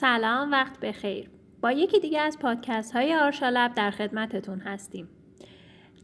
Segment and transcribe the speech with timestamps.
[0.00, 1.30] سلام وقت بخیر.
[1.60, 5.08] با یکی دیگه از پادکست های آرشالب در خدمتتون هستیم.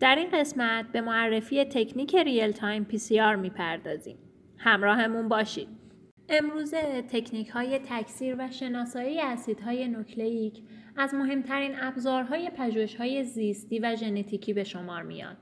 [0.00, 4.16] در این قسمت به معرفی تکنیک real-time PCR می‌پردازیم.
[4.58, 5.68] همراهمون باشید.
[6.28, 10.62] امروزه تکنیک های تکثیر و شناسایی اسیدهای نوکلئیک
[10.96, 15.36] از مهمترین ابزارهای پژوهش‌های زیستی و ژنتیکی به شمار میاد.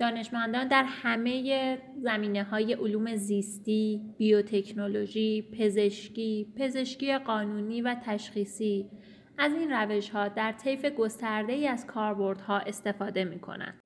[0.00, 8.90] دانشمندان در همه زمینه های علوم زیستی، بیوتکنولوژی، پزشکی، پزشکی قانونی و تشخیصی
[9.38, 13.80] از این روش ها در طیف گسترده ای از کاربردها استفاده می کنند.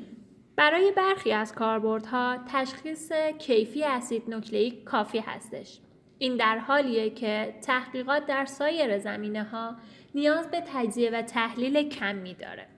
[0.57, 5.81] برای برخی از کاربردها تشخیص کیفی اسید نوکلئیک کافی هستش.
[6.19, 9.77] این در حالیه که تحقیقات در سایر زمینه ها
[10.15, 12.74] نیاز به تجزیه و تحلیل کمی داره.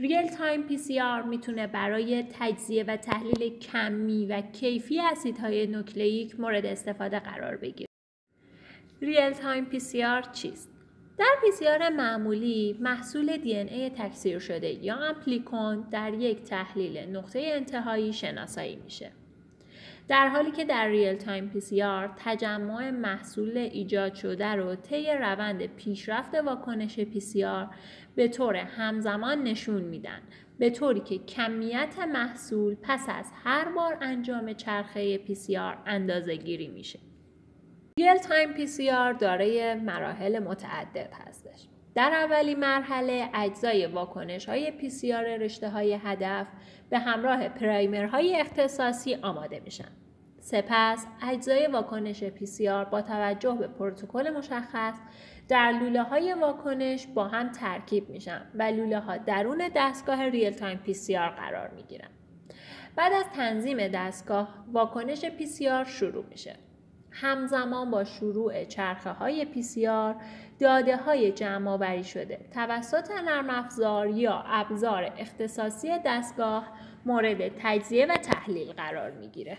[0.00, 7.56] real-time PCR می‌تونه برای تجزیه و تحلیل کمی و کیفی اسیدهای نوکلئیک مورد استفاده قرار
[7.56, 7.86] بگیره.
[9.02, 10.70] Real Time PCR چیست؟
[11.18, 18.76] در PCR معمولی محصول DNA تکثیر شده یا amplicon در یک تحلیل نقطه انتهایی شناسایی
[18.76, 19.12] میشه.
[20.08, 26.34] در حالی که در Real Time PCR تجمع محصول ایجاد شده رو طی روند پیشرفت
[26.34, 27.68] واکنش PCR
[28.16, 30.20] به طور همزمان نشون میدن
[30.58, 35.18] به طوری که کمیت محصول پس از هر بار انجام چرخه
[35.58, 36.98] PCR اندازه گیری میشه.
[37.98, 38.54] Real Time
[38.92, 41.66] PCR دارای مراحل متعدد هستش.
[41.94, 46.46] در اولین مرحله اجزای واکنش های PCR رشته های هدف
[46.90, 49.90] به همراه primer های اختصاصی آماده میشن.
[50.46, 52.22] سپس اجزای واکنش
[52.70, 54.94] PCR با توجه به پروتکل مشخص
[55.48, 60.80] در لوله های واکنش با هم ترکیب میشن و لوله ها درون دستگاه Real Time
[61.18, 62.08] PCR قرار می گیرن.
[62.96, 65.24] بعد از تنظیم دستگاه واکنش
[65.70, 66.56] PCR شروع میشه.
[67.10, 69.46] همزمان با شروع چرخه های
[69.88, 70.16] PCR
[70.60, 76.68] داده های جمع آوری شده توسط نرم افزار یا ابزار اختصاصی دستگاه
[77.06, 79.58] مورد تجزیه و تحلیل قرار می‌گیره.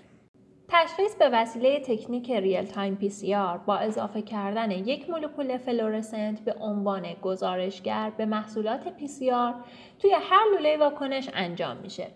[0.69, 7.13] تشخیص به وسیله تکنیک Real Time PCR با اضافه کردن یک مولکول فلورسنت به عنوان
[7.21, 9.55] گزارشگر به محصولات PCR
[9.99, 12.07] توی هر لوله واکنش انجام میشه.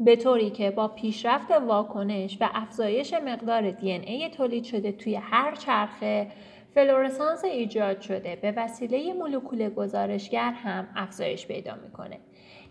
[0.00, 6.26] به طوری که با پیشرفت واکنش و افزایش مقدار DNA تولید شده توی هر چرخه
[6.74, 12.18] فلورسانس ایجاد شده به وسیله مولکول گزارشگر هم افزایش پیدا می‌کنه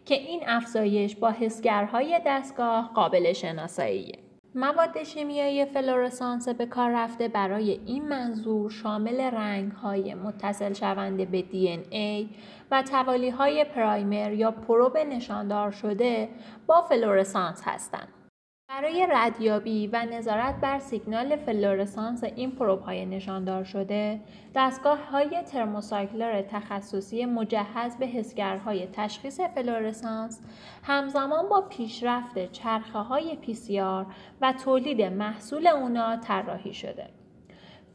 [0.05, 4.22] که این افزایش با حسگرهای دستگاه قابل شناساییه.
[4.55, 11.41] مواد شیمیایی فلورسانس به کار رفته برای این منظور شامل رنگ های متصل شونده به
[11.41, 12.29] DNA
[12.71, 16.29] و توالی های primer یا probe نشاندار شده
[16.67, 18.22] با فلورسانس هستند.
[18.69, 24.19] برای ردیابی و نظارت بر سیگنال فلورسانس این probe های نشاندار شده،
[24.55, 30.41] دستگاه های thermocycler تخصصی مجهز به حسگرهای تشخیص فلورسانس
[30.83, 33.37] همزمان با پیشرفت چرخه های
[33.81, 34.05] PCR
[34.41, 37.09] و تولید محصول اونا طراحی شده.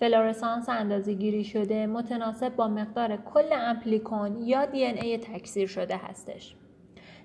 [0.01, 6.55] فلورسانس اندازه گیری شده متناسب با مقدار کل amplicon یا DNA تکثیر شده هستش.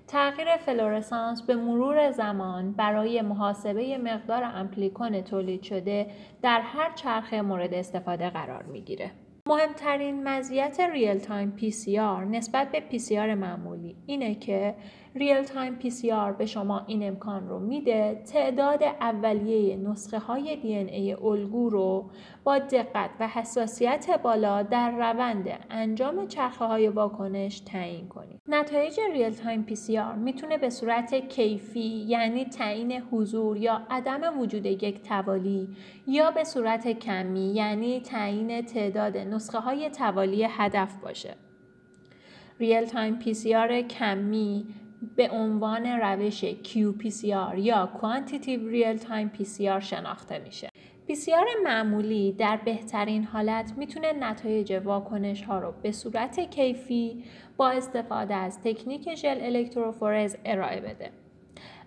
[0.08, 6.08] تغییر فلورسانس به مرور زمان برای محاسبه مقدار amplicon تولید شده
[6.42, 9.12] در هر چرخه مورد استفاده قرار می‌گیره.
[9.48, 11.52] مهمترین مزیت Real Time
[12.00, 13.73] PCR نسبت به PCR معمولی
[14.06, 14.76] اینه که
[15.16, 15.80] Real Time
[16.14, 22.10] PCR به شما این امکان رو میده تعداد اولیه نسخه های DNA الگو رو
[22.44, 28.42] با دقت و حساسیت بالا در روند انجام چرخه های واکنش تعیین کنید.
[28.48, 29.66] نتایج Real Time
[30.00, 35.68] PCR می‌تونه به صورت کیفی یعنی تعیین حضور یا عدم وجود یک توالی
[36.08, 41.36] یا به صورت کمی یعنی تعیین تعداد نسخه های توالی هدف باشه.
[42.60, 43.20] Real Time
[43.56, 44.66] PCR کمی
[45.16, 50.70] به عنوان روش QPCR یا Quantitative Real Time PCR شناخته میشه.
[51.10, 57.24] PCR معمولی در بهترین حالت می‌تونه نتایج واکنش ها رو به صورت کیفی
[57.58, 61.12] با استفاده از تکنیک ژل الکتروفورز ارائه بده.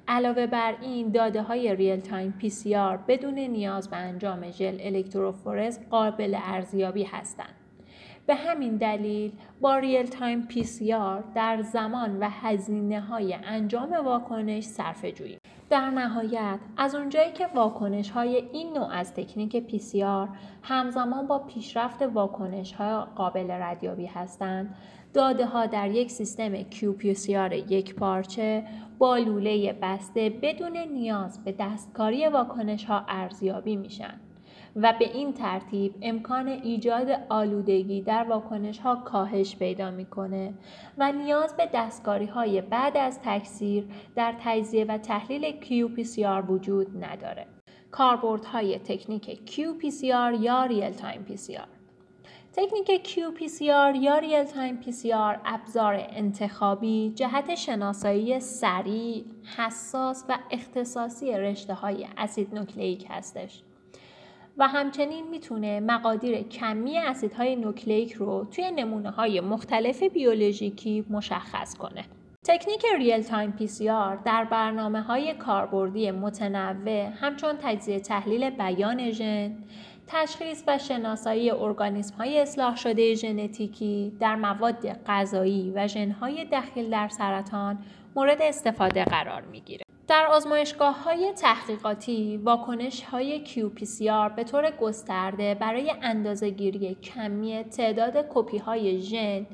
[0.08, 6.36] علاوه بر این داده های Real Time PCR بدون نیاز به انجام ژل الکتروفورز قابل
[6.42, 7.65] ارزیابی هستند.
[8.26, 15.04] به همین دلیل با Real Time PCR در زمان و هزینه های انجام واکنش صرفه
[15.05, 15.38] جویی.
[15.70, 20.28] در نهایت از اونجایی که واکنش های این نوع از تکنیک پی سی آر
[20.62, 24.75] همزمان با پیشرفت واکنش های قابل ردیابی هستند
[25.14, 28.64] داده ها در یک سیستم QPCR یک پارچه
[28.99, 34.20] با لوله بسته بدون نیاز به دستکاری واکنش ها ارزیابی میشن
[34.76, 40.55] و به این ترتیب امکان ایجاد آلودگی در واکنش ها کاهش پیدا می‌کنه
[40.99, 43.84] و نیاز به دستکاری های بعد از تکثیر
[44.17, 47.46] در تجزیه و تحلیل QPCR وجود نداره.
[47.90, 51.69] کاربردهای تکنیک QPCR یا Real Time PCR
[52.52, 59.25] تکنیک QPCR یا Real Time PCR ابزار انتخابی جهت شناسایی سریع،
[59.56, 63.62] حساس و اختصاصی رشته های اسید نوکلیک هستش.
[64.58, 72.04] و همچنین می‌تونه مقادیر کمی اسیدهای نوکلیک رو توی نمونه های مختلف بیولوژیکی مشخص کنه.
[72.44, 73.66] تکنیک Real Time PCR
[74.24, 79.56] در برنامه های کاربردی متنوع همچون تجزیه تحلیل بیان ژن،
[80.06, 87.08] تشخیص و شناسایی ارگانیسم های اصلاح شده ژنتیکی در مواد غذایی و ژنهای دخیل در
[87.08, 87.78] سرطان
[88.16, 89.85] مورد استفاده قرار می‌گیره.
[90.08, 98.58] در آزمایشگاه های تحقیقاتی واکنش های QPCR به طور گسترده برای اندازهگیری کمی تعداد کپی
[98.58, 99.46] های ژن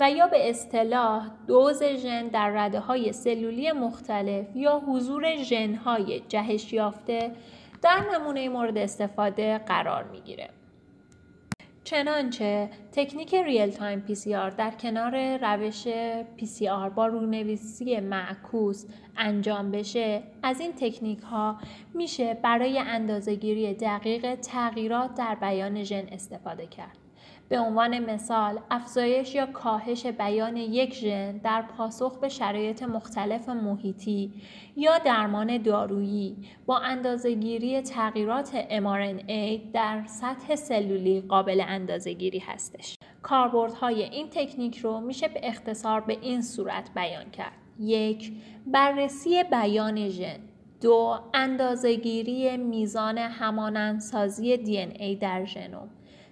[0.00, 6.22] و یا به اصطلاح دوز ژن در رده های سلولی مختلف یا حضور ژن های
[6.28, 7.32] جهش یافته
[7.82, 10.55] در نمونه مورد استفاده قرار می‌گیره.
[11.86, 15.88] چنانچه تکنیک Real Time PCR در کنار روش
[16.36, 18.84] PCR با رونویسی معکوس
[19.16, 21.58] انجام بشه از این تکنیک ها
[21.94, 27.05] میشه برای اندازهگیری دقیق تغییرات در بیان ژن استفاده کرد.
[27.48, 34.32] به عنوان مثال افزایش یا کاهش بیان یک ژن در پاسخ به شرایط مختلف محیطی
[34.76, 36.36] یا درمان دارویی
[36.66, 42.96] با اندازهگیری تغییرات mRNA در سطح سلولی قابل اندازهگیری هستش.
[43.22, 47.52] کاربردهای این تکنیک رو میشه به اختصار به این صورت بیان کرد.
[47.80, 48.32] یک
[48.66, 50.38] بررسی بیان ژن
[50.80, 55.88] دو اندازهگیری میزان همانندسازی ای در ژنوم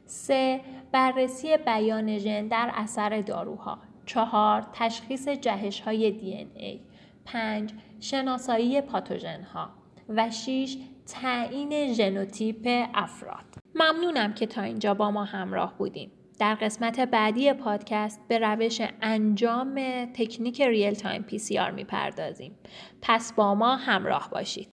[0.07, 0.61] سه
[0.95, 3.79] بررسی بیان ژن در اثر داروها.
[4.07, 6.81] چهار تشخیص جهش های DNA.
[7.25, 9.71] پنج شناسایی پاتوژن ها
[10.09, 10.77] و 6
[11.07, 13.45] تعیین ژنوتیپ افراد.
[13.75, 19.75] ممنونم که تا اینجا با ما همراه بودیم در قسمت بعدی پادکست به روش انجام
[20.05, 22.59] تکنیک Real Time PCR می‌پردازیم.
[23.03, 24.63] پس با ما همراه باشید.